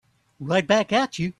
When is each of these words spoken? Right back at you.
Right 0.39 0.65
back 0.65 0.91
at 0.91 1.19
you. 1.19 1.29